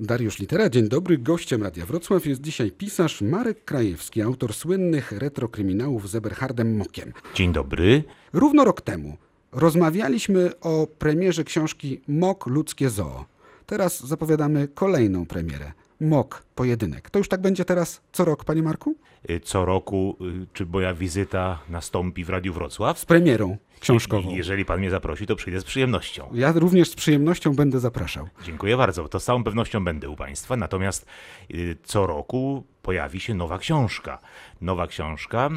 Dariusz 0.00 0.38
Litera, 0.38 0.70
dzień 0.70 0.88
dobry. 0.88 1.18
Gościem 1.18 1.62
Radia 1.62 1.86
Wrocław 1.86 2.26
jest 2.26 2.40
dzisiaj 2.40 2.70
pisarz 2.70 3.22
Marek 3.22 3.64
Krajewski, 3.64 4.22
autor 4.22 4.54
słynnych 4.54 5.12
retrokryminałów 5.12 6.10
z 6.10 6.14
Eberhardem 6.14 6.76
Mokiem. 6.76 7.12
Dzień 7.34 7.52
dobry. 7.52 8.04
Równo 8.32 8.64
rok 8.64 8.80
temu 8.80 9.16
rozmawialiśmy 9.52 10.60
o 10.60 10.86
premierze 10.98 11.44
książki 11.44 12.00
Mok 12.08 12.46
Ludzkie 12.46 12.90
Zoo. 12.90 13.24
Teraz 13.66 14.06
zapowiadamy 14.06 14.68
kolejną 14.68 15.26
premierę. 15.26 15.72
Mok, 16.00 16.42
pojedynek. 16.54 17.10
To 17.10 17.18
już 17.18 17.28
tak 17.28 17.40
będzie 17.40 17.64
teraz 17.64 18.00
co 18.12 18.24
rok, 18.24 18.44
panie 18.44 18.62
Marku? 18.62 18.94
Y, 19.30 19.40
Co 19.40 19.64
roku, 19.64 20.16
y, 20.20 20.46
czy 20.52 20.66
moja 20.66 20.94
wizyta 20.94 21.58
nastąpi 21.68 22.24
w 22.24 22.30
Radiu 22.30 22.52
Wrocław? 22.52 22.98
Z 22.98 23.04
premierą 23.04 23.56
książkową. 23.80 24.30
Jeżeli 24.30 24.64
pan 24.64 24.78
mnie 24.78 24.90
zaprosi, 24.90 25.26
to 25.26 25.36
przyjdę 25.36 25.60
z 25.60 25.64
przyjemnością. 25.64 26.30
Ja 26.34 26.52
również 26.52 26.90
z 26.90 26.94
przyjemnością 26.94 27.54
będę 27.54 27.80
zapraszał. 27.80 28.28
Dziękuję 28.44 28.76
bardzo, 28.76 29.08
to 29.08 29.20
z 29.20 29.24
całą 29.24 29.44
pewnością 29.44 29.84
będę 29.84 30.08
u 30.08 30.16
państwa. 30.16 30.56
Natomiast 30.56 31.06
y, 31.50 31.76
co 31.84 32.06
roku 32.06 32.64
pojawi 32.82 33.20
się 33.20 33.34
nowa 33.34 33.58
książka. 33.58 34.18
Nowa 34.60 34.86
książka 34.86 35.50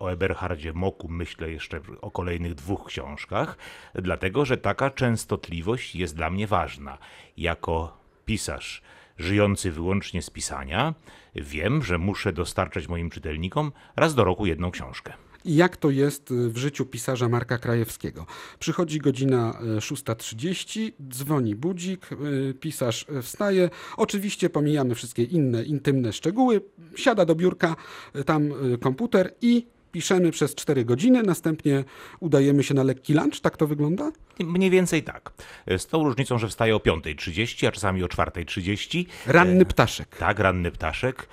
o 0.00 0.08
Eberhardzie 0.08 0.72
Moku, 0.72 1.08
myślę 1.08 1.50
jeszcze 1.50 1.80
o 2.00 2.10
kolejnych 2.10 2.54
dwóch 2.54 2.84
książkach, 2.86 3.56
dlatego 3.94 4.44
że 4.44 4.56
taka 4.56 4.90
częstotliwość 4.90 5.94
jest 5.94 6.16
dla 6.16 6.30
mnie 6.30 6.46
ważna. 6.46 6.98
Jako 7.36 7.98
pisarz 8.24 8.82
żyjący 9.18 9.70
wyłącznie 9.70 10.22
z 10.22 10.30
pisania, 10.30 10.94
wiem, 11.34 11.82
że 11.82 11.98
muszę 11.98 12.32
dostarczać 12.32 12.88
moim 12.88 13.10
czytelnikom 13.10 13.72
raz 13.96 14.14
do 14.14 14.24
roku 14.24 14.46
jedną 14.46 14.70
książkę. 14.70 15.12
Jak 15.46 15.76
to 15.76 15.90
jest 15.90 16.30
y, 16.30 16.50
w 16.50 16.56
życiu 16.56 16.86
pisarza 16.86 17.28
Marka 17.28 17.58
Krajewskiego? 17.58 18.26
Przychodzi 18.58 18.98
godzina 18.98 19.58
y, 19.76 19.80
6.30, 19.80 20.92
dzwoni 21.08 21.54
budzik, 21.54 22.12
y, 22.12 22.54
pisarz 22.54 23.06
y, 23.18 23.22
wstaje. 23.22 23.70
Oczywiście 23.96 24.50
pomijamy 24.50 24.94
wszystkie 24.94 25.22
inne 25.22 25.64
intymne 25.64 26.12
szczegóły. 26.12 26.60
Siada 26.96 27.24
do 27.24 27.34
biurka, 27.34 27.76
y, 28.16 28.24
tam 28.24 28.72
y, 28.74 28.78
komputer 28.78 29.34
i 29.40 29.66
piszemy 29.96 30.30
przez 30.30 30.54
4 30.54 30.84
godziny. 30.84 31.22
Następnie 31.22 31.84
udajemy 32.20 32.62
się 32.62 32.74
na 32.74 32.82
lekki 32.82 33.14
lunch. 33.14 33.40
Tak 33.40 33.56
to 33.56 33.66
wygląda? 33.66 34.12
Mniej 34.40 34.70
więcej 34.70 35.02
tak. 35.02 35.32
Z 35.78 35.86
tą 35.86 36.04
różnicą, 36.04 36.38
że 36.38 36.48
wstaję 36.48 36.76
o 36.76 36.78
5.30, 36.78 37.66
a 37.66 37.72
czasami 37.72 38.02
o 38.02 38.06
4.30. 38.06 39.06
Ranny 39.26 39.64
ptaszek. 39.64 40.16
Tak, 40.16 40.38
ranny 40.38 40.70
ptaszek. 40.70 41.28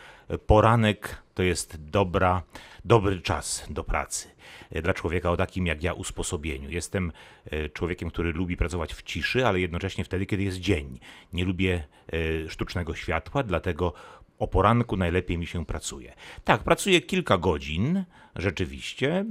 Poranek 0.48 1.24
to 1.34 1.44
jest 1.44 1.86
dobra, 1.86 2.44
dobry 2.86 3.22
czas 3.22 3.66
do 3.70 3.84
pracy. 3.84 4.28
Dla 4.84 4.94
człowieka 4.94 5.32
o 5.32 5.38
takim 5.38 5.68
jak 5.68 5.84
ja 5.84 5.94
usposobieniu. 5.94 6.70
Jestem 6.70 7.12
e, 7.46 7.70
człowiekiem, 7.70 8.10
który 8.10 8.32
lubi 8.32 8.58
pracować 8.58 8.94
w 8.94 9.02
ciszy, 9.02 9.48
ale 9.48 9.60
jednocześnie 9.60 10.04
wtedy, 10.04 10.26
kiedy 10.26 10.44
jest 10.44 10.58
dzień. 10.58 11.00
Nie 11.34 11.46
lubię 11.46 11.84
e, 12.46 12.50
sztucznego 12.50 12.96
światła, 12.96 13.44
dlatego 13.44 13.94
o 14.44 14.48
poranku 14.48 14.98
najlepiej 14.98 15.38
mi 15.38 15.48
się 15.48 15.66
pracuje. 15.66 16.14
Tak, 16.44 16.64
pracuję 16.64 17.02
kilka 17.02 17.38
godzin, 17.38 18.04
rzeczywiście. 18.36 19.26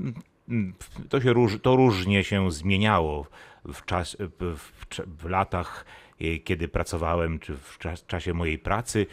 To, 1.08 1.20
się 1.20 1.34
to 1.62 1.76
różnie 1.76 2.24
się 2.24 2.52
zmieniało 2.52 3.26
w, 3.64 3.84
czas, 3.84 4.16
w, 4.20 4.56
w, 4.56 4.76
w 5.22 5.28
latach, 5.28 5.84
e, 6.20 6.38
kiedy 6.38 6.68
pracowałem, 6.68 7.38
czy 7.38 7.56
w 7.56 7.78
czas, 7.78 8.06
czasie 8.06 8.34
mojej 8.34 8.58
pracy 8.58 9.06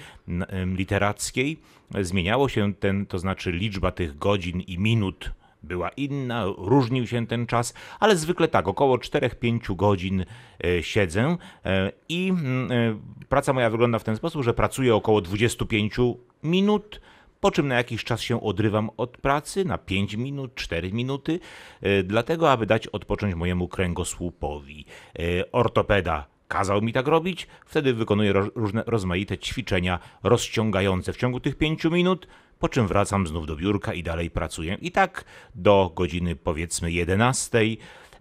literackiej. 0.66 1.60
Zmieniało 2.02 2.50
się 2.50 2.74
ten, 2.74 3.06
to 3.06 3.20
znaczy 3.20 3.52
liczba 3.52 3.92
tych 3.92 4.18
godzin 4.18 4.62
i 4.62 4.78
minut 4.78 5.32
była 5.64 5.90
inna, 5.90 6.46
różnił 6.58 7.08
się 7.08 7.28
ten 7.28 7.48
czas, 7.48 7.74
ale 8.00 8.16
zwykle 8.16 8.48
tak, 8.48 8.68
około 8.68 8.98
4-5 8.98 9.76
godzin 9.76 10.26
e, 10.64 10.84
siedzę 10.84 11.38
e, 11.66 11.92
i 12.10 12.30
mm, 12.30 12.72
e, 12.72 13.00
praca 13.30 13.54
moja 13.54 13.70
wygląda 13.70 14.00
w 14.00 14.04
ten 14.04 14.16
sposób, 14.16 14.44
że 14.44 14.54
pracuję 14.54 14.96
około 14.96 15.22
25 15.22 15.96
minut, 16.44 17.02
po 17.40 17.52
czym 17.52 17.68
na 17.68 17.76
jakiś 17.76 18.04
czas 18.04 18.22
się 18.22 18.42
odrywam 18.42 18.90
od 18.98 19.18
pracy 19.18 19.66
na 19.66 19.78
5 19.78 20.16
minut, 20.16 20.56
4 20.56 20.94
minuty, 20.94 21.40
dlatego 22.04 22.52
aby 22.52 22.66
dać 22.66 22.88
odpocząć 22.88 23.36
mojemu 23.36 23.68
kręgosłupowi. 23.68 24.86
Ortopeda 25.52 26.26
kazał 26.48 26.82
mi 26.82 26.94
tak 26.94 27.08
robić, 27.08 27.48
wtedy 27.66 27.94
wykonuję 27.94 28.34
różne 28.56 28.84
rozmaite 28.88 29.38
ćwiczenia 29.38 30.00
rozciągające 30.24 31.14
w 31.14 31.18
ciągu 31.18 31.40
tych 31.40 31.58
5 31.58 31.84
minut, 31.84 32.28
po 32.60 32.70
czym 32.70 32.88
wracam 32.88 33.28
znów 33.28 33.48
do 33.48 33.56
biurka 33.56 33.94
i 33.94 34.04
dalej 34.04 34.30
pracuję. 34.30 34.78
I 34.82 34.92
tak 34.92 35.24
do 35.56 35.92
godziny 35.96 36.36
powiedzmy 36.36 36.92
11. 36.92 37.60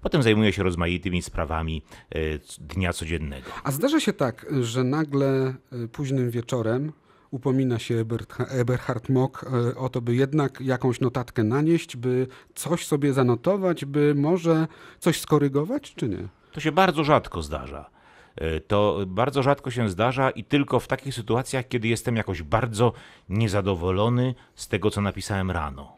Potem 0.00 0.22
zajmuję 0.22 0.52
się 0.52 0.62
rozmaitymi 0.62 1.22
sprawami 1.22 1.82
e, 2.10 2.18
dnia 2.58 2.92
codziennego. 2.92 3.50
A 3.64 3.70
zdarza 3.70 4.00
się 4.00 4.12
tak, 4.12 4.46
że 4.60 4.84
nagle 4.84 5.54
y, 5.72 5.88
późnym 5.88 6.30
wieczorem 6.30 6.92
upomina 7.30 7.78
się 7.78 8.04
Eberhard 8.48 9.08
Mock 9.08 9.42
y, 9.42 9.76
o 9.76 9.88
to, 9.88 10.00
by 10.00 10.14
jednak 10.14 10.60
jakąś 10.60 11.00
notatkę 11.00 11.44
nanieść, 11.44 11.96
by 11.96 12.26
coś 12.54 12.86
sobie 12.86 13.12
zanotować, 13.12 13.84
by 13.84 14.14
może 14.14 14.66
coś 14.98 15.20
skorygować, 15.20 15.94
czy 15.94 16.08
nie? 16.08 16.28
To 16.52 16.60
się 16.60 16.72
bardzo 16.72 17.04
rzadko 17.04 17.42
zdarza. 17.42 17.90
E, 18.38 18.60
To 18.60 18.98
bardzo 19.06 19.42
rzadko 19.42 19.70
się 19.70 19.88
zdarza 19.88 20.30
i 20.30 20.44
tylko 20.44 20.80
w 20.80 20.88
takich 20.88 21.14
sytuacjach, 21.14 21.68
kiedy 21.68 21.88
jestem 21.88 22.16
jakoś 22.16 22.42
bardzo 22.42 22.92
niezadowolony 23.28 24.34
z 24.54 24.68
tego, 24.68 24.90
co 24.90 25.00
napisałem 25.00 25.50
rano. 25.50 25.96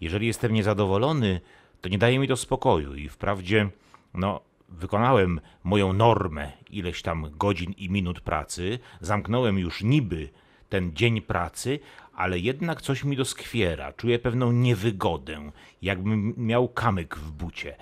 Jeżeli 0.00 0.26
jestem 0.26 0.52
niezadowolony, 0.52 1.40
to 1.80 1.88
nie 1.88 1.98
daje 1.98 2.18
mi 2.18 2.28
to 2.28 2.36
spokoju 2.36 2.94
i 2.94 3.08
wprawdzie, 3.08 3.68
no, 4.14 4.40
wykonałem 4.68 5.40
moją 5.64 5.92
normę 5.92 6.52
ileś 6.70 7.02
tam 7.02 7.26
godzin 7.36 7.72
i 7.76 7.90
minut 7.90 8.20
pracy, 8.20 8.78
zamknąłem 9.00 9.58
już 9.58 9.82
niby 9.82 10.28
ten 10.68 10.94
dzień 10.94 11.20
pracy, 11.22 11.78
ale 12.14 12.38
jednak 12.38 12.82
coś 12.82 13.04
mi 13.04 13.16
doskwiera, 13.16 13.92
czuję 13.92 14.18
pewną 14.18 14.52
niewygodę, 14.52 15.50
jakbym 15.82 16.34
miał 16.36 16.68
kamyk 16.68 17.16
w 17.16 17.32
bucie. 17.32 17.76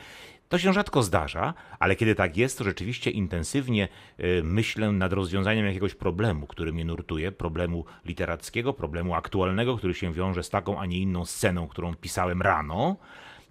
To 0.48 0.58
się 0.58 0.72
rzadko 0.72 1.02
zdarza, 1.02 1.54
ale 1.78 1.96
kiedy 1.96 2.14
tak 2.14 2.36
jest, 2.36 2.58
to 2.58 2.64
rzeczywiście 2.64 3.10
intensywnie 3.10 3.88
y, 4.20 4.40
myślę 4.44 4.92
nad 4.92 5.12
rozwiązaniem 5.12 5.66
jakiegoś 5.66 5.94
problemu, 5.94 6.46
który 6.46 6.72
mnie 6.72 6.84
nurtuje, 6.84 7.32
problemu 7.32 7.84
literackiego, 8.04 8.72
problemu 8.72 9.14
aktualnego, 9.14 9.76
który 9.76 9.94
się 9.94 10.12
wiąże 10.12 10.42
z 10.42 10.50
taką, 10.50 10.80
a 10.80 10.86
nie 10.86 10.98
inną 10.98 11.24
sceną, 11.24 11.68
którą 11.68 11.94
pisałem 11.94 12.42
rano. 12.42 12.96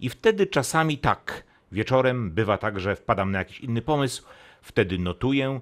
I 0.00 0.08
wtedy 0.08 0.46
czasami 0.46 0.98
tak, 0.98 1.44
wieczorem 1.72 2.30
bywa 2.30 2.58
tak, 2.58 2.80
że 2.80 2.96
wpadam 2.96 3.32
na 3.32 3.38
jakiś 3.38 3.60
inny 3.60 3.82
pomysł, 3.82 4.24
wtedy 4.62 4.98
notuję, 4.98 5.60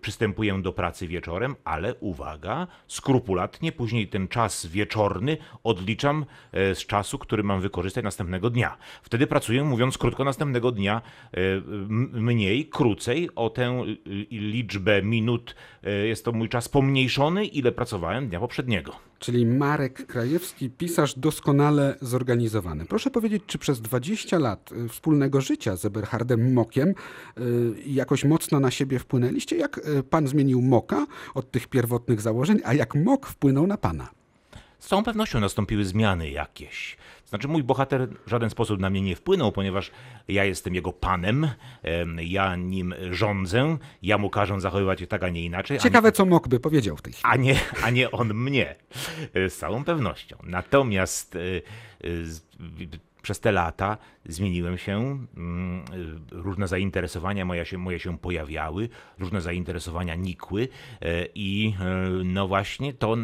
przystępuję 0.00 0.62
do 0.62 0.72
pracy 0.72 1.06
wieczorem, 1.06 1.56
ale 1.64 1.94
uwaga, 1.94 2.66
skrupulatnie 2.86 3.72
później 3.72 4.08
ten 4.08 4.28
czas 4.28 4.66
wieczorny 4.66 5.36
odliczam 5.64 6.24
e, 6.52 6.74
z 6.74 6.86
czasu, 6.86 7.18
który 7.18 7.42
mam 7.42 7.60
wykorzystać 7.60 8.04
następnego 8.04 8.50
dnia. 8.50 8.76
Wtedy 9.02 9.26
pracuję, 9.26 9.64
mówiąc 9.64 9.98
krótko, 9.98 10.24
następnego 10.24 10.72
dnia 10.72 11.02
e, 11.32 11.38
mniej, 12.12 12.66
krócej 12.68 13.28
o 13.34 13.50
tę 13.50 13.84
liczbę 14.30 15.02
minut. 15.02 15.54
e, 15.82 15.90
Jest 15.90 16.24
to 16.24 16.32
mój 16.32 16.48
czas 16.48 16.68
pomniejszony, 16.68 17.44
ile 17.46 17.72
pracowałem 17.72 18.28
dnia 18.28 18.40
poprzedniego. 18.40 19.11
Czyli 19.22 19.46
Marek 19.46 20.06
Krajewski, 20.06 20.70
pisarz 20.70 21.18
doskonale 21.18 21.96
zorganizowany. 22.00 22.84
Proszę 22.84 23.10
powiedzieć, 23.10 23.42
czy 23.46 23.58
przez 23.58 23.80
20 23.80 24.38
lat 24.38 24.72
y, 24.72 24.88
wspólnego 24.88 25.40
życia 25.40 25.76
z 25.76 25.84
Eberhardem 25.84 26.52
Mokiem 26.52 26.88
y, 26.88 26.94
jakoś 27.86 28.24
mocno 28.24 28.60
na 28.60 28.70
siebie 28.70 28.98
wpłynęliście? 28.98 29.56
Jak 29.56 29.78
y, 29.78 30.02
pan 30.02 30.28
zmienił 30.28 30.62
Moka 30.62 31.06
od 31.34 31.50
tych 31.50 31.68
pierwotnych 31.68 32.20
założeń, 32.20 32.60
a 32.64 32.74
jak 32.74 32.94
Mok 32.94 33.26
wpłynął 33.26 33.66
na 33.66 33.76
pana? 33.76 34.21
Z 34.82 34.86
całą 34.88 35.04
pewnością 35.04 35.40
nastąpiły 35.40 35.84
zmiany 35.84 36.30
jakieś. 36.30 36.96
Znaczy, 37.26 37.48
mój 37.48 37.62
bohater 37.62 38.08
w 38.26 38.30
żaden 38.30 38.50
sposób 38.50 38.80
na 38.80 38.90
mnie 38.90 39.00
nie 39.02 39.16
wpłynął, 39.16 39.52
ponieważ 39.52 39.90
ja 40.28 40.44
jestem 40.44 40.74
jego 40.74 40.92
panem, 40.92 41.48
em, 41.82 42.18
ja 42.22 42.56
nim 42.56 42.94
rządzę, 43.10 43.76
ja 44.02 44.18
mu 44.18 44.30
każę 44.30 44.60
zachowywać 44.60 45.00
się 45.00 45.06
tak, 45.06 45.22
a 45.24 45.28
nie 45.28 45.44
inaczej. 45.44 45.76
a 45.76 45.78
nie- 45.78 45.82
Ciekawe, 45.82 46.12
co 46.12 46.24
Mok 46.26 46.48
by 46.48 46.60
powiedział 46.60 46.96
w 46.96 47.02
tej 47.02 47.12
chwili. 47.12 47.24
a 47.32 47.36
nie, 47.36 47.56
a 47.82 47.90
nie 47.90 48.10
on 48.10 48.34
mnie. 48.34 48.74
E, 49.34 49.50
Z 49.50 49.56
całą 49.58 49.84
pewnością. 49.84 50.36
Natomiast 50.42 51.36
e, 51.36 51.38
e, 51.40 52.08
przez 53.22 53.40
te 53.40 53.52
lata 53.52 53.98
zmieniłem 54.24 54.78
się, 54.78 55.26
mm, 55.36 55.84
różne 56.30 56.68
zainteresowania 56.68 57.44
moje 57.44 57.66
się, 57.66 57.78
moje 57.78 58.00
się 58.00 58.18
pojawiały, 58.18 58.88
różne 59.18 59.40
zainteresowania 59.40 60.14
nikły 60.14 60.68
e, 61.00 61.26
i 61.34 61.74
e, 61.80 61.84
no 62.24 62.48
właśnie 62.48 62.92
to 62.94 63.16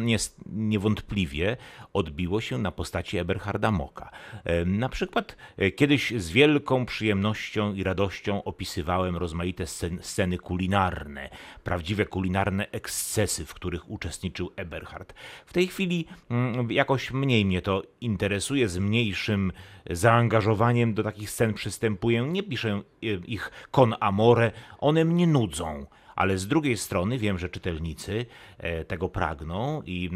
niewątpliwie 0.45 1.57
odbiło 1.93 2.41
się 2.41 2.57
na 2.57 2.71
postaci 2.71 3.17
Eberharda 3.17 3.71
Moka. 3.71 4.11
E, 4.43 4.65
Na 4.65 4.89
przykład 4.89 5.35
kiedyś 5.75 6.13
z 6.17 6.29
wielką 6.31 6.85
przyjemnością 6.85 7.73
i 7.73 7.83
radością 7.83 8.43
opisywałem 8.43 9.17
rozmaite 9.17 9.63
scen- 9.63 10.01
sceny 10.01 10.37
kulinarne, 10.37 11.29
prawdziwe 11.63 12.05
kulinarne 12.05 12.67
ekscesy, 12.71 13.45
w 13.45 13.53
których 13.53 13.89
uczestniczył 13.91 14.51
Eberhard. 14.55 15.13
W 15.45 15.53
tej 15.53 15.67
chwili 15.67 16.05
mm, 16.29 16.71
jakoś 16.71 17.11
mniej 17.11 17.45
mnie 17.45 17.61
to 17.61 17.83
interesuje, 18.01 18.69
z 18.69 18.77
mniejszym 18.77 19.51
zaangażowaniem 19.89 20.88
do 20.93 21.03
takich 21.03 21.29
scen 21.29 21.53
przystępuję. 21.53 22.21
Nie 22.21 22.43
piszę 22.43 22.69
e, 22.69 23.05
ich 23.27 23.51
con 23.71 23.95
amore, 23.99 24.51
one 24.79 25.05
mnie 25.05 25.27
nudzą. 25.27 25.85
ale 26.15 26.37
z 26.37 26.47
drugiej 26.47 26.77
strony 26.77 27.17
wiem, 27.17 27.39
że 27.39 27.49
czytelnicy 27.49 28.25
e, 28.57 28.85
tego 28.85 29.09
pragną 29.09 29.81
i 29.85 30.09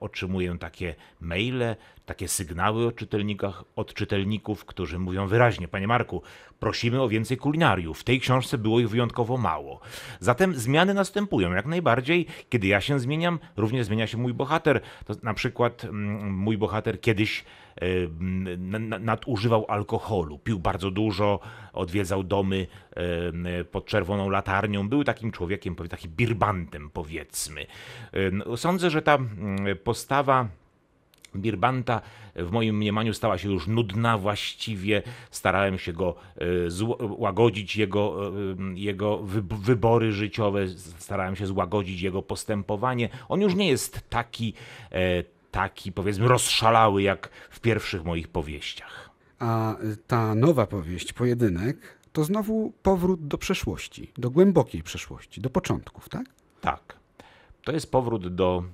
otrzymuję 0.00 0.58
takie 0.58 0.94
maile, 1.20 1.76
takie 2.06 2.28
sygnały 2.28 2.86
od, 2.86 2.96
czytelnikach, 2.96 3.64
od 3.76 3.94
czytelników, 3.94 4.64
którzy 4.64 4.98
mówią 4.98 5.26
wyraźnie, 5.26 5.68
panie 5.68 5.86
Marku, 5.86 6.22
prosimy 6.60 7.02
o 7.02 7.08
więcej 7.08 7.36
kulinariów. 7.36 8.00
W 8.00 8.04
tej 8.04 8.20
książce 8.20 8.58
było 8.58 8.80
ich 8.80 8.88
wyjątkowo 8.88 9.36
mało. 9.36 9.80
Zatem 10.20 10.54
zmiany 10.54 10.94
następują. 10.94 11.52
Jak 11.52 11.66
najbardziej, 11.66 12.26
kiedy 12.48 12.66
ja 12.66 12.80
się 12.80 13.00
zmieniam, 13.00 13.38
również 13.56 13.86
zmienia 13.86 14.06
się 14.06 14.18
mój 14.18 14.34
bohater. 14.34 14.80
To 15.04 15.14
na 15.22 15.34
przykład 15.34 15.86
mój 16.22 16.58
bohater 16.58 17.00
kiedyś 17.00 17.44
nadużywał 19.00 19.64
alkoholu, 19.68 20.38
pił 20.38 20.58
bardzo 20.58 20.90
dużo, 20.90 21.40
odwiedzał 21.72 22.22
domy 22.22 22.66
pod 23.70 23.86
czerwoną 23.86 24.30
latarnią, 24.30 24.88
był 24.88 25.04
takim 25.04 25.32
człowiekiem, 25.32 25.74
takim 25.74 26.10
birbantem 26.10 26.90
powiedzmy. 26.90 27.66
Sądzę, 28.56 28.90
że 28.90 29.02
ta 29.02 29.18
postawa 29.84 30.48
Birbanta 31.36 32.00
w 32.36 32.50
moim 32.50 32.76
mniemaniu 32.76 33.14
stała 33.14 33.38
się 33.38 33.52
już 33.52 33.66
nudna 33.66 34.18
właściwie. 34.18 35.02
Starałem 35.30 35.78
się 35.78 35.92
go 35.92 36.14
e, 36.36 36.46
zło- 36.70 37.14
łagodzić, 37.18 37.76
jego, 37.76 38.32
e, 38.72 38.74
jego 38.74 39.18
wy- 39.18 39.42
wybory 39.42 40.12
życiowe, 40.12 40.68
starałem 40.98 41.36
się 41.36 41.46
złagodzić 41.46 42.02
jego 42.02 42.22
postępowanie. 42.22 43.08
On 43.28 43.40
już 43.40 43.54
nie 43.54 43.68
jest 43.68 44.10
taki, 44.10 44.54
e, 44.92 45.22
taki 45.56 45.92
powiedzmy 45.92 46.28
rozszalały 46.28 47.02
jak 47.02 47.30
w 47.50 47.60
pierwszych 47.60 48.04
moich 48.04 48.28
powieściach. 48.28 49.10
A 49.38 49.76
ta 50.06 50.34
nowa 50.34 50.66
powieść, 50.66 51.12
Pojedynek, 51.12 51.98
to 52.12 52.24
znowu 52.24 52.72
powrót 52.82 53.26
do 53.26 53.38
przeszłości, 53.38 54.12
do 54.18 54.30
głębokiej 54.30 54.82
przeszłości, 54.82 55.40
do 55.40 55.50
początków, 55.50 56.08
tak? 56.08 56.26
Tak. 56.60 56.96
To 57.64 57.72
jest 57.72 57.90
powrót 57.90 58.34
do, 58.34 58.64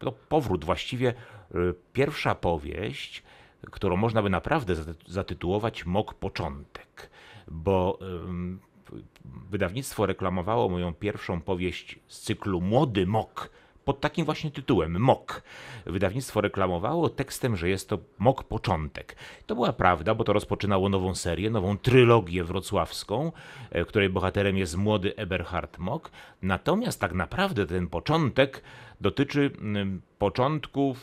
do 0.00 0.12
powrót 0.12 0.64
właściwie 0.64 1.14
y, 1.54 1.74
pierwsza 1.92 2.34
powieść, 2.34 3.22
którą 3.70 3.96
można 3.96 4.22
by 4.22 4.30
naprawdę 4.30 4.74
zaty- 4.74 4.94
zatytułować 5.06 5.86
Mok 5.86 6.14
Początek, 6.14 7.10
bo 7.48 7.98
wydawnictwo 9.50 10.06
reklamowało 10.06 10.68
moją 10.68 10.94
pierwszą 10.94 11.40
powieść 11.40 11.98
z 12.08 12.20
cyklu 12.20 12.60
Młody 12.60 13.06
Mok 13.06 13.50
pod 13.84 14.00
takim 14.00 14.24
właśnie 14.24 14.50
tytułem 14.50 15.00
Mok. 15.00 15.42
Wydawnictwo 15.86 16.40
reklamowało 16.40 17.08
tekstem, 17.08 17.56
że 17.56 17.68
jest 17.68 17.88
to 17.88 17.98
Mok 18.18 18.44
Początek. 18.44 19.16
To 19.46 19.54
była 19.54 19.72
prawda, 19.72 20.14
bo 20.14 20.24
to 20.24 20.32
rozpoczynało 20.32 20.88
nową 20.88 21.14
serię, 21.14 21.50
nową 21.50 21.78
trylogię 21.78 22.44
wrocławską, 22.44 23.32
e, 23.70 23.84
której 23.84 24.08
bohaterem 24.08 24.56
jest 24.56 24.76
młody 24.76 25.16
Eberhard 25.16 25.78
Mok. 25.78 26.10
Natomiast 26.42 27.00
tak 27.00 27.12
naprawdę 27.12 27.66
ten 27.66 27.86
początek 27.86 28.62
dotyczy 29.00 29.50
mm, 29.60 30.00
początków 30.18 30.98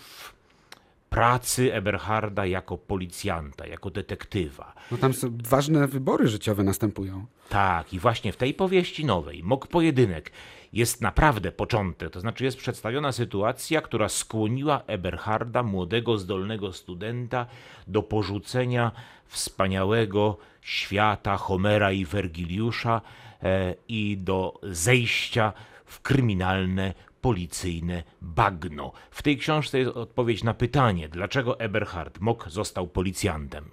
pracy 1.09 1.73
Eberharda 1.73 2.45
jako 2.45 2.77
policjanta, 2.77 3.67
jako 3.67 3.89
detektywa. 3.89 4.73
No 4.91 4.97
tam 4.97 5.13
są 5.13 5.37
ważne 5.43 5.87
wybory 5.87 6.27
życiowe 6.27 6.63
następują. 6.63 7.25
Tak, 7.49 7.93
i 7.93 7.99
właśnie 7.99 8.31
w 8.33 8.37
tej 8.37 8.53
powieści 8.53 9.05
nowej, 9.05 9.43
Mok 9.43 9.67
Pojedynek, 9.67 10.31
jest 10.73 11.01
naprawdę 11.01 11.51
początek. 11.51 12.09
To 12.09 12.19
znaczy 12.19 12.43
jest 12.43 12.57
przedstawiona 12.57 13.11
sytuacja, 13.11 13.81
która 13.81 14.09
skłoniła 14.09 14.81
Eberharda, 14.87 15.63
młodego, 15.63 16.17
zdolnego 16.17 16.73
studenta, 16.73 17.45
do 17.87 18.03
porzucenia 18.03 18.91
wspaniałego 19.25 20.37
świata 20.61 21.37
Homera 21.37 21.91
i 21.91 22.05
Wergiliusza 22.05 23.01
e, 23.43 23.75
i 23.87 24.17
do 24.17 24.59
zejścia 24.63 25.53
w 25.85 26.01
kryminalne, 26.01 26.93
policyjne 27.21 28.03
bagno. 28.21 28.91
W 29.11 29.21
tej 29.21 29.37
książce 29.37 29.79
jest 29.79 29.91
odpowiedź 29.91 30.43
na 30.43 30.53
pytanie, 30.53 31.09
dlaczego 31.09 31.59
Eberhard 31.59 32.19
Mok 32.19 32.49
został 32.49 32.87
policjantem. 32.87 33.65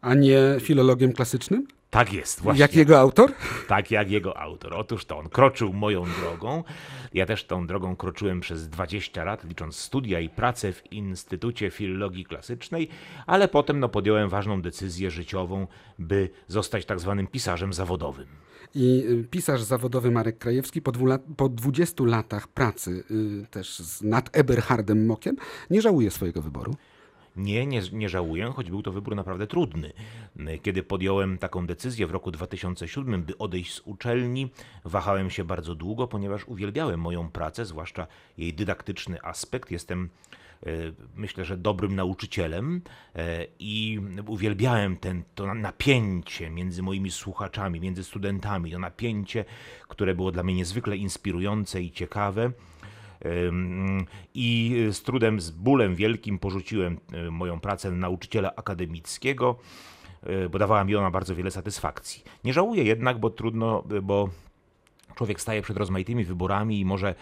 A 0.00 0.14
nie 0.14 0.40
filologiem 0.60 1.12
klasycznym? 1.12 1.66
Tak 1.90 2.12
jest, 2.12 2.40
właśnie. 2.40 2.60
Jak 2.60 2.76
jego 2.76 2.98
autor? 2.98 3.32
Tak 3.68 3.90
jak 3.90 4.10
jego 4.10 4.38
autor. 4.38 4.74
Otóż 4.74 5.04
to 5.04 5.18
on 5.18 5.28
kroczył 5.28 5.72
moją 5.72 6.04
drogą. 6.20 6.64
Ja 7.14 7.26
też 7.26 7.44
tą 7.44 7.66
drogą 7.66 7.96
kroczyłem 7.96 8.40
przez 8.40 8.68
20 8.68 9.24
lat, 9.24 9.44
licząc 9.44 9.76
studia 9.76 10.20
i 10.20 10.28
pracę 10.28 10.72
w 10.72 10.92
Instytucie 10.92 11.70
Filologii 11.70 12.24
Klasycznej, 12.24 12.88
ale 13.26 13.48
potem 13.48 13.80
no, 13.80 13.88
podjąłem 13.88 14.28
ważną 14.28 14.62
decyzję 14.62 15.10
życiową, 15.10 15.66
by 15.98 16.30
zostać 16.48 16.84
tak 16.84 17.00
zwanym 17.00 17.26
pisarzem 17.26 17.72
zawodowym. 17.72 18.26
I 18.74 19.04
y, 19.10 19.24
pisarz 19.30 19.62
zawodowy 19.62 20.10
Marek 20.10 20.38
Krajewski 20.38 20.82
po, 20.82 20.92
dwu 20.92 21.06
po 21.36 21.48
20 21.48 22.04
latach 22.04 22.48
pracy 22.48 23.04
y, 23.10 23.46
też 23.50 23.78
z, 23.78 24.02
nad 24.02 24.36
Eberhardem 24.36 25.06
Mokiem 25.06 25.36
nie 25.70 25.82
żałuje 25.82 26.10
swojego 26.10 26.42
wyboru. 26.42 26.74
Nie, 27.38 27.66
nie, 27.66 27.82
nie 27.92 28.08
żałuję, 28.08 28.52
choć 28.56 28.70
był 28.70 28.82
to 28.82 28.92
wybór 28.92 29.16
naprawdę 29.16 29.46
trudny. 29.46 29.92
Kiedy 30.62 30.82
podjąłem 30.82 31.38
taką 31.38 31.66
decyzję 31.66 32.06
w 32.06 32.10
roku 32.10 32.30
2007, 32.30 33.22
by 33.22 33.38
odejść 33.38 33.74
z 33.74 33.80
uczelni, 33.84 34.50
wahałem 34.84 35.30
się 35.30 35.44
bardzo 35.44 35.74
długo, 35.74 36.08
ponieważ 36.08 36.44
uwielbiałem 36.48 37.00
moją 37.00 37.30
pracę, 37.30 37.66
zwłaszcza 37.66 38.06
jej 38.38 38.54
dydaktyczny 38.54 39.22
aspekt. 39.22 39.70
Jestem, 39.70 40.08
e, 40.66 40.70
myślę, 41.16 41.44
że 41.44 41.56
dobrym 41.56 41.96
nauczycielem 41.96 42.82
e, 43.16 43.46
i 43.58 44.00
uwielbiałem 44.26 44.96
ten, 44.96 45.22
to 45.34 45.54
napięcie 45.54 46.50
między 46.50 46.82
moimi 46.82 47.10
słuchaczami, 47.10 47.80
między 47.80 48.04
studentami, 48.04 48.72
to 48.72 48.78
napięcie, 48.78 49.44
które 49.88 50.14
było 50.14 50.32
dla 50.32 50.42
mnie 50.42 50.54
niezwykle 50.54 50.96
inspirujące 50.96 51.82
i 51.82 51.90
ciekawe. 51.90 52.52
I 54.34 54.76
z 54.92 55.02
trudem, 55.02 55.40
z 55.40 55.50
bólem 55.50 55.94
wielkim 55.94 56.38
porzuciłem 56.38 57.00
y, 57.26 57.30
moją 57.30 57.60
pracę 57.60 57.90
nauczyciela 57.90 58.52
akademickiego, 58.56 59.58
y, 60.44 60.48
bo 60.48 60.58
dawała 60.58 60.84
mi 60.84 60.96
ona 60.96 61.10
bardzo 61.10 61.34
wiele 61.34 61.50
satysfakcji. 61.50 62.22
Nie 62.44 62.52
żałuję 62.52 62.84
jednak, 62.84 63.20
bo 63.20 63.30
trudno, 63.30 63.84
y, 63.92 64.02
bo 64.02 64.28
człowiek 65.14 65.40
staje 65.40 65.62
przed 65.62 65.76
rozmaitymi 65.76 66.24
wyborami 66.24 66.80
i 66.80 66.84
może 66.84 67.14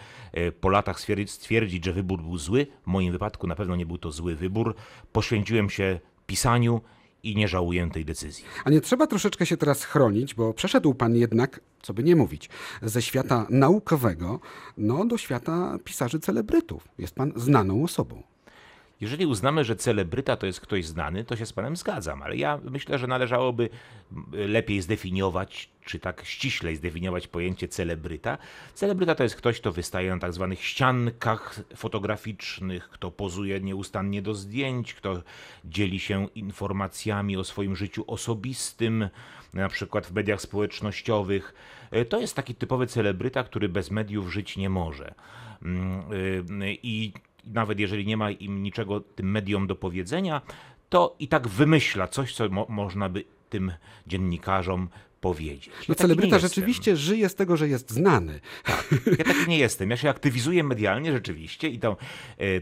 po 0.61 0.69
latach 0.69 0.99
stwierdzi- 0.99 1.27
stwierdzić, 1.27 1.85
że 1.85 1.93
wybór 1.93 2.21
był 2.21 2.37
zły. 2.37 2.67
W 2.83 2.87
moim 2.87 3.11
wypadku 3.11 3.47
na 3.47 3.55
pewno 3.55 3.75
nie 3.75 3.85
był 3.85 3.97
to 3.97 4.11
zły 4.11 4.35
wybór. 4.35 4.75
Poświęciłem 5.11 5.69
się 5.69 5.99
pisaniu 6.27 6.81
i 7.23 7.35
nie 7.35 7.47
żałuję 7.47 7.89
tej 7.93 8.05
decyzji. 8.05 8.45
A 8.65 8.69
nie 8.69 8.81
trzeba 8.81 9.07
troszeczkę 9.07 9.45
się 9.45 9.57
teraz 9.57 9.83
chronić, 9.83 10.35
bo 10.35 10.53
przeszedł 10.53 10.93
pan 10.93 11.15
jednak, 11.15 11.59
co 11.81 11.93
by 11.93 12.03
nie 12.03 12.15
mówić, 12.15 12.49
ze 12.81 13.01
świata 13.01 13.47
naukowego 13.49 14.39
no, 14.77 15.05
do 15.05 15.17
świata 15.17 15.77
pisarzy 15.83 16.19
celebrytów. 16.19 16.87
Jest 16.97 17.15
pan 17.15 17.33
znaną 17.35 17.83
osobą. 17.83 18.23
Jeżeli 19.01 19.25
uznamy, 19.25 19.63
że 19.63 19.75
celebryta 19.75 20.35
to 20.35 20.45
jest 20.45 20.61
ktoś 20.61 20.85
znany, 20.85 21.23
to 21.23 21.35
się 21.35 21.45
z 21.45 21.53
panem 21.53 21.75
zgadzam, 21.75 22.21
ale 22.21 22.37
ja 22.37 22.59
myślę, 22.63 22.97
że 22.97 23.07
należałoby 23.07 23.69
lepiej 24.31 24.81
zdefiniować, 24.81 25.69
czy 25.85 25.99
tak 25.99 26.25
ściślej 26.25 26.75
zdefiniować 26.75 27.27
pojęcie 27.27 27.67
celebryta. 27.67 28.37
Celebryta 28.73 29.15
to 29.15 29.23
jest 29.23 29.35
ktoś, 29.35 29.59
kto 29.59 29.71
wystaje 29.71 30.09
na 30.09 30.19
tak 30.19 30.33
zwanych 30.33 30.63
ściankach 30.63 31.59
fotograficznych, 31.75 32.89
kto 32.89 33.11
pozuje 33.11 33.61
nieustannie 33.61 34.21
do 34.21 34.33
zdjęć, 34.33 34.93
kto 34.93 35.21
dzieli 35.65 35.99
się 35.99 36.27
informacjami 36.35 37.37
o 37.37 37.43
swoim 37.43 37.75
życiu 37.75 38.03
osobistym, 38.07 39.09
na 39.53 39.69
przykład 39.69 40.07
w 40.07 40.11
mediach 40.11 40.41
społecznościowych. 40.41 41.53
E, 41.91 42.05
To 42.05 42.19
jest 42.19 42.35
taki 42.35 42.55
typowy 42.55 42.87
celebryta, 42.87 43.43
który 43.43 43.69
bez 43.69 43.91
mediów 43.91 44.33
żyć 44.33 44.57
nie 44.57 44.69
może. 44.69 45.13
Mm, 45.61 46.11
y, 46.61 46.77
I 46.83 47.13
nawet 47.53 47.79
jeżeli 47.79 48.05
nie 48.05 48.17
ma 48.17 48.31
im 48.31 48.63
niczego 48.63 48.99
tym 48.99 49.31
mediom 49.31 49.67
do 49.67 49.75
powiedzenia, 49.75 50.41
to 50.89 51.15
i 51.19 51.27
tak 51.27 51.47
wymyśla 51.47 52.07
coś, 52.07 52.33
co 52.33 52.49
mo 52.49 52.65
można 52.69 53.09
by 53.09 53.23
tym 53.49 53.71
dziennikarzom 54.07 54.89
powiedzieć. 55.21 55.67
Ja 55.67 55.73
No, 55.73 55.95
taki 55.95 56.01
celebryta 56.01 56.27
nie 56.27 56.43
jestem. 56.43 56.49
rzeczywiście 56.49 56.95
żyje 56.95 57.29
z 57.29 57.35
tego, 57.35 57.57
że 57.57 57.67
jest 57.67 57.91
znany. 57.91 58.39
Ja 59.19 59.25
taki 59.25 59.47
nie 59.47 59.57
jestem. 59.57 59.89
Ja 59.89 59.97
się 59.97 60.09
aktywisuję 60.09 60.63
medialnie 60.63 61.11
rzeczywiście 61.11 61.67
i 61.67 61.79
tą, 61.79 61.91
e, 61.91 61.95
e, 62.39 62.61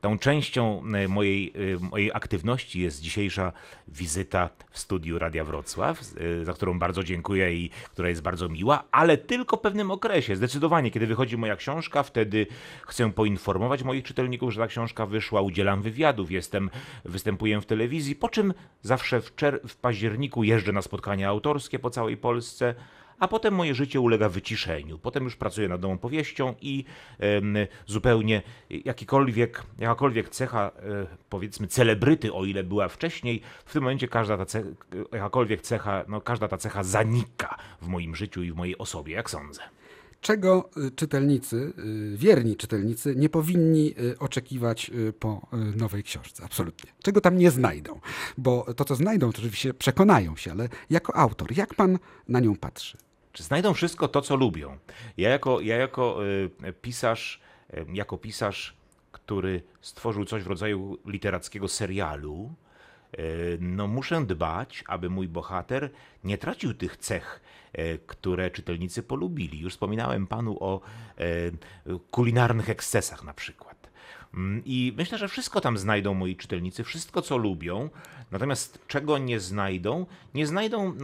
tą 0.00 0.18
częścią 0.18 0.82
e, 0.94 1.08
mojej, 1.08 1.52
mojej 1.80 2.10
aktywności 2.14 2.80
jest 2.80 3.00
dzisiejsza 3.00 3.52
wizyta 3.88 4.50
w 4.70 4.78
studiu 4.78 5.18
Radia 5.18 5.44
Wrocław, 5.44 6.02
za 6.42 6.52
którą 6.52 6.78
bardzo 6.78 7.04
dziękuję 7.04 7.54
i 7.54 7.70
która 7.92 8.08
jest 8.08 8.22
bardzo 8.22 8.48
miła, 8.48 8.84
ale 8.90 9.16
tylko 9.16 9.56
w 9.56 9.60
pewnym 9.60 9.90
okresie. 9.90 10.36
Zdecydowanie, 10.36 10.90
kiedy 10.90 11.06
wychodzi 11.06 11.36
moja 11.36 11.56
książka, 11.56 12.02
wtedy 12.02 12.46
chcę 12.86 13.12
poinformować 13.12 13.82
moich 13.82 14.04
czytelników, 14.04 14.52
że 14.52 14.60
ta 14.60 14.66
książka 14.66 15.06
wyszła, 15.06 15.40
udzielam 15.40 15.82
wywiadów, 15.82 16.30
jestem, 16.30 16.70
występuję 17.04 17.60
w 17.60 17.66
telewizji, 17.66 18.14
po 18.14 18.28
czym 18.28 18.54
zawsze 18.82 19.20
w, 19.20 19.32
w 19.68 19.76
październiku 19.76 20.44
jeżdżę 20.44 20.72
na 20.72 20.82
spotkania 20.82 21.28
autorskie 21.28 21.78
po 21.86 21.90
całej 21.90 22.16
Polsce 22.16 22.74
a 23.18 23.28
potem 23.28 23.54
moje 23.54 23.74
życie 23.74 24.00
ulega 24.00 24.28
wyciszeniu. 24.28 24.98
Potem 24.98 25.24
już 25.24 25.36
pracuję 25.36 25.68
nad 25.68 25.82
nową 25.82 25.98
powieścią 25.98 26.54
i 26.60 26.84
em, 27.18 27.56
zupełnie 27.86 28.42
jakikolwiek, 28.70 29.62
jakakolwiek 29.78 30.28
cecha, 30.28 30.70
e, 30.76 31.06
powiedzmy, 31.28 31.66
celebryty, 31.66 32.32
o 32.32 32.44
ile 32.44 32.64
była 32.64 32.88
wcześniej, 32.88 33.40
w 33.64 33.72
tym 33.72 33.82
momencie 33.82 34.08
każda 34.08 34.36
ta 34.36 34.46
cecha, 34.46 34.68
jakakolwiek 35.12 35.60
cecha, 35.60 36.04
no 36.08 36.20
każda 36.20 36.48
ta 36.48 36.58
cecha 36.58 36.82
zanika 36.82 37.58
w 37.82 37.86
moim 37.86 38.16
życiu 38.16 38.42
i 38.42 38.52
w 38.52 38.56
mojej 38.56 38.78
osobie, 38.78 39.14
jak 39.14 39.30
sądzę. 39.30 39.62
Czego 40.20 40.70
y, 40.86 40.90
czytelnicy, 40.90 41.72
y, 41.78 42.16
wierni 42.16 42.56
czytelnicy 42.56 43.16
nie 43.16 43.28
powinni 43.28 43.94
y, 44.00 44.18
oczekiwać 44.18 44.90
po 45.20 45.46
nowej 45.76 46.02
książce? 46.02 46.44
Absolutnie. 46.44 46.90
Czego 47.02 47.20
tam 47.20 47.38
nie 47.38 47.50
znajdą? 47.50 48.00
Bo 48.38 48.74
to, 48.74 48.84
co 48.84 48.94
znajdą, 48.94 49.32
to 49.32 49.38
oczywiście 49.38 49.74
przekonają 49.74 50.36
się, 50.36 50.52
ale 50.52 50.68
jako 50.90 51.16
autor, 51.16 51.56
jak 51.56 51.74
pan 51.74 51.98
na 52.28 52.40
nią 52.40 52.56
patrzy? 52.56 52.96
Czy 53.32 53.42
znajdą 53.42 53.74
wszystko 53.74 54.08
to, 54.08 54.20
co 54.20 54.36
lubią? 54.36 54.78
Ja 55.16 55.30
jako, 55.30 55.60
ja 55.60 55.76
jako 55.76 56.18
pisarz, 56.82 57.40
jako 57.92 58.18
pisarz, 58.18 58.76
który 59.12 59.62
stworzył 59.80 60.24
coś 60.24 60.42
w 60.42 60.46
rodzaju 60.46 60.98
literackiego 61.06 61.68
serialu, 61.68 62.54
no 63.60 63.86
muszę 63.86 64.26
dbać, 64.26 64.84
aby 64.86 65.10
mój 65.10 65.28
bohater 65.28 65.90
nie 66.24 66.38
tracił 66.38 66.74
tych 66.74 66.96
cech, 66.96 67.40
y, 67.78 67.98
które 68.06 68.50
czytelnicy 68.50 69.02
polubili. 69.02 69.60
Już 69.60 69.72
wspominałem 69.72 70.26
panu 70.26 70.56
o 70.60 70.80
y, 71.20 71.52
kulinarnych 72.10 72.70
ekscesach 72.70 73.24
na 73.24 73.34
przykład. 73.34 73.90
Mm, 74.34 74.62
I 74.64 74.92
myślę, 74.96 75.18
że 75.18 75.28
wszystko 75.28 75.60
tam 75.60 75.78
znajdą 75.78 76.14
moi 76.14 76.36
czytelnicy, 76.36 76.84
wszystko 76.84 77.22
co 77.22 77.36
lubią. 77.36 77.90
Natomiast 78.30 78.86
czego 78.86 79.18
nie 79.18 79.40
znajdą? 79.40 80.06
Nie 80.34 80.46
znajdą 80.46 80.94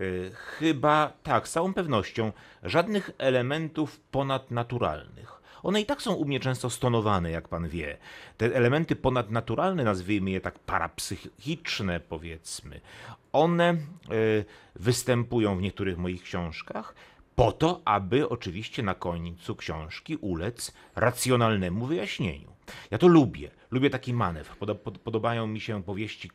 Y, 0.00 0.30
Chyba 0.34 1.12
tak, 1.22 1.48
z 1.48 1.52
całą 1.52 1.74
pewnością 1.74 2.32
żadnych 2.62 3.10
elementów 3.18 4.00
ponadnaturalnych. 4.00 5.35
One 5.66 5.80
i 5.80 5.86
tak 5.86 6.02
są 6.02 6.14
u 6.14 6.24
mnie 6.24 6.40
często 6.40 6.70
stonowane, 6.70 7.30
jak 7.30 7.48
pan 7.48 7.68
wie. 7.68 7.98
Te 8.36 8.54
elementy 8.54 8.96
ponadnaturalne, 8.96 9.84
nazwijmy 9.84 10.30
je 10.30 10.40
tak 10.40 10.58
parapsychiczne, 10.58 12.00
powiedzmy, 12.00 12.80
one 13.32 13.74
y, 13.74 14.44
występują 14.76 15.56
w 15.56 15.62
niektórych 15.62 15.98
moich 15.98 16.22
książkach 16.22 16.94
po 17.36 17.52
to, 17.52 17.82
aby 17.84 18.28
oczywiście 18.28 18.82
na 18.82 18.94
końcu 18.94 19.56
książki 19.56 20.16
ulec 20.16 20.72
racjonalnemu 20.96 21.86
wyjaśnieniu. 21.86 22.52
Ja 22.90 22.98
to 22.98 23.06
lubię. 23.08 23.50
Lubię 23.70 23.90
taki 23.90 24.14
manewr. 24.14 24.56
Podo- 24.60 24.74
pod- 24.74 24.98
Podobają 24.98 25.46
mi 25.46 25.60
się 25.60 25.82
powieści 25.82 26.30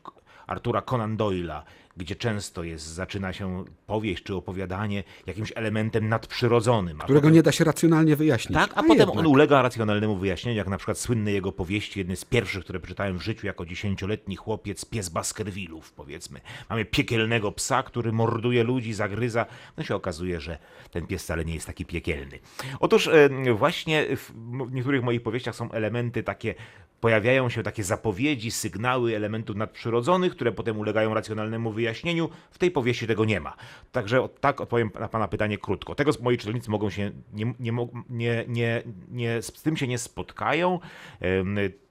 Artura 0.46 0.82
Conan 0.82 1.16
Doyle'a, 1.16 1.62
gdzie 1.96 2.16
często 2.16 2.62
jest, 2.64 2.86
zaczyna 2.86 3.32
się 3.32 3.64
powieść 3.86 4.22
czy 4.22 4.34
opowiadanie 4.34 5.04
jakimś 5.26 5.52
elementem 5.54 6.08
nadprzyrodzonym. 6.08 6.98
Którego 6.98 7.20
potem- 7.20 7.34
nie 7.34 7.42
da 7.42 7.52
się 7.52 7.64
racjonalnie 7.64 8.16
wyjaśnić. 8.16 8.58
tak, 8.58 8.70
a 8.70 8.74
A 8.74 8.82
potem 8.82 8.98
jednak. 8.98 9.16
on 9.18 9.26
ulega 9.26 9.62
racjonalnemu 9.62 10.16
wyjaśnieniu, 10.16 10.58
jak 10.58 10.68
na 10.68 10.76
przykład 10.76 10.98
słynne 10.98 11.32
jego 11.32 11.52
powieści, 11.52 11.98
jedny 12.00 12.16
z 12.16 12.24
pierwszych, 12.24 12.64
które 12.64 12.80
przeczytałem 12.80 13.18
w 13.18 13.22
życiu 13.22 13.46
jako 13.46 13.66
dziesięcioletni 13.66 14.36
chłopiec, 14.36 14.84
pies 14.84 15.08
Baskervillów, 15.08 15.92
powiedzmy. 15.92 16.40
Mamy 16.70 16.84
piekielnego 16.84 17.52
psa, 17.52 17.82
który 17.82 18.12
morduje 18.12 18.64
ludzi, 18.64 18.92
zagryza. 18.92 19.46
No 19.76 19.84
się 19.84 19.94
okazuje, 19.94 20.40
że 20.40 20.58
ten 20.90 21.06
pies 21.06 21.22
wcale 21.22 21.44
nie 21.44 21.54
jest 21.54 21.66
taki 21.66 21.84
piekielny. 21.84 22.38
Otóż 22.80 23.10
właśnie 23.54 24.06
w 24.16 24.32
niektórych 24.72 25.02
moich 25.02 25.22
powieściach 25.22 25.54
są 25.54 25.70
elementy 25.72 26.22
takie, 26.22 26.54
pojawiają 27.02 27.48
się 27.48 27.62
takie 27.62 27.84
zapowiedzi, 27.84 28.50
sygnały 28.50 29.16
elementów 29.16 29.56
nadprzyrodzonych, 29.56 30.32
które 30.32 30.52
potem 30.52 30.78
ulegają 30.78 31.14
racjonalnemu 31.14 31.72
wyjaśnieniu. 31.72 32.28
W 32.50 32.58
tej 32.58 32.70
powieści 32.70 33.06
tego 33.06 33.24
nie 33.24 33.40
ma. 33.40 33.56
Także 33.92 34.28
tak 34.40 34.60
odpowiem 34.60 34.90
na 35.00 35.08
pana 35.08 35.28
pytanie 35.28 35.58
krótko. 35.58 35.94
Tego 35.94 36.12
moi 36.20 36.38
czytelnicy 36.38 36.70
mogą 36.70 36.90
się, 36.90 37.10
nie, 37.32 37.54
nie, 37.60 37.72
nie, 38.10 38.44
nie, 38.48 38.82
nie, 39.10 39.42
z 39.42 39.52
tym 39.52 39.76
się 39.76 39.88
nie 39.88 39.98
spotkają. 39.98 40.80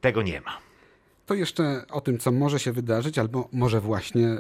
Tego 0.02 0.22
nie 0.22 0.42
ma. 0.42 0.58
To 1.26 1.34
jeszcze 1.34 1.86
o 1.90 2.02
tym, 2.02 2.18
co 2.18 2.32
może 2.32 2.60
się 2.60 2.72
wydarzyć, 2.72 3.20
albo 3.20 3.50
może 3.52 3.82
właśnie 3.82 4.28
y, 4.28 4.40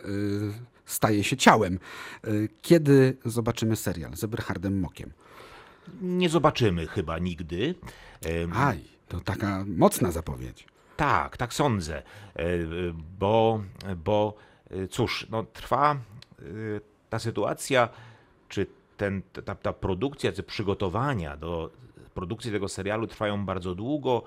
staje 0.85 1.23
się 1.23 1.37
ciałem. 1.37 1.79
Y, 2.27 2.49
kiedy 2.61 3.17
zobaczymy 3.25 3.75
serial 3.75 4.15
z 4.15 4.23
Eberhardem 4.23 4.79
Mokiem? 4.79 5.11
Nie 6.01 6.29
zobaczymy 6.29 6.87
chyba 6.87 7.19
nigdy. 7.19 7.75
Em, 8.25 8.53
Aj, 8.53 8.79
to 9.11 9.19
taka 9.19 9.65
mocna 9.67 10.11
zapowiedź. 10.11 10.65
Tak, 10.97 11.37
tak 11.37 11.53
sądzę, 11.53 12.03
E, 12.35 12.43
bo, 13.19 13.61
bo 14.05 14.33
e, 14.69 14.87
cóż, 14.87 15.27
no, 15.29 15.43
trwa 15.43 15.93
e, 15.93 16.43
ta 17.09 17.19
sytuacja, 17.19 17.89
czy 18.49 18.67
ten, 18.97 19.21
ta, 19.45 19.55
ta 19.55 19.73
produkcja, 19.73 20.31
te 20.31 20.43
przygotowania 20.43 21.37
do 21.37 21.69
produkcji 22.13 22.51
tego 22.51 22.67
serialu 22.69 23.07
trwają 23.07 23.45
bardzo 23.45 23.75
długo. 23.75 24.23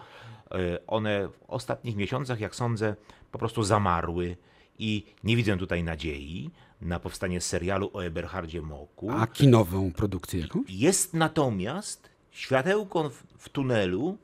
E, 0.51 0.87
One 0.87 1.29
w 1.29 1.43
ostatnich 1.49 1.97
miesiącach, 1.97 2.41
jak 2.41 2.55
sądzę, 2.55 2.97
po 3.33 3.39
prostu 3.39 3.63
zamarły 3.63 4.37
i 4.79 5.05
nie 5.25 5.37
widzę 5.37 5.57
tutaj 5.57 5.85
nadziei 5.85 6.51
na 6.81 7.01
powstanie 7.01 7.41
serialu 7.41 7.91
o 7.93 8.05
Eberhardzie 8.05 8.63
Moku. 8.63 9.11
A 9.11 9.27
kinową 9.27 9.93
produkcję 9.93 10.41
jakąś? 10.41 10.65
Jest 10.69 11.15
natomiast 11.15 12.11
światełko 12.31 13.11
w 13.39 13.49
tunelu, 13.49 14.19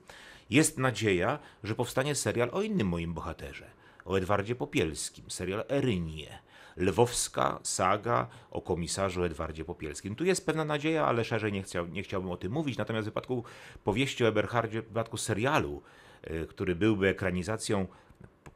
jest 0.51 0.79
nadzieja, 0.79 1.39
że 1.65 1.75
powstanie 1.75 2.15
serial 2.15 2.49
o 2.53 2.63
innym 2.63 2.89
moim 2.89 3.15
bohaterze, 3.15 3.71
o 4.05 4.19
Edwardzie 4.19 4.55
Popielskim, 4.55 5.25
serial 5.31 5.65
Erynie. 5.69 6.39
Lwowska 6.77 7.61
saga 7.63 8.27
o 8.51 8.61
komisarzu 8.61 9.25
Edwardzie 9.25 9.65
Popielskim. 9.65 10.15
Tu 10.15 10.25
jest 10.25 10.47
pewna 10.47 10.65
nadzieja, 10.65 11.07
ale 11.07 11.25
szerzej 11.25 11.53
nie, 11.53 11.63
chciał, 11.63 11.87
nie 11.87 12.03
chciałbym 12.03 12.31
o 12.31 12.37
tym 12.37 12.53
mówić. 12.53 12.79
Natomiast 12.79 13.05
w 13.05 13.11
wypadku 13.11 13.45
powieści 13.85 14.25
o 14.25 14.29
Eberhardzie, 14.29 14.83
w 14.83 14.89
wypadku 14.89 15.17
serialu, 15.17 15.83
y, 16.31 16.47
który 16.47 16.75
byłby 16.75 17.09
ekranizacją 17.09 17.87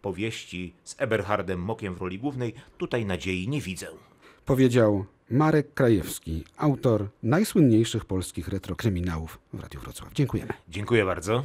powieści 0.03 0.75
z 0.85 0.95
Eberhardem 0.99 1.61
Mokiem 1.61 1.95
w 1.95 2.01
roli 2.01 2.19
głównej, 2.19 2.55
tutaj 2.79 3.07
nadziei 3.07 3.49
nie 3.49 3.61
widzę. 3.61 3.87
Powiedział 4.45 5.05
Marek 5.31 5.75
Krajewski, 5.75 6.45
autor 6.57 7.09
najsłynniejszych 7.23 8.05
polskich 8.05 8.49
retrokryminałów 8.49 9.39
w 9.53 9.61
Radiu 9.61 9.81
Wrocław. 9.81 10.13
Dziękujemy. 10.13 10.53
Dziękuję 10.69 11.05
bardzo. 11.05 11.45